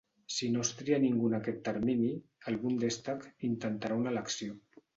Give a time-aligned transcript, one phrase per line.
[0.35, 2.09] Si no es tria ningú en aquest termini,
[2.53, 4.61] el "Bundestag" intentarà una elecció.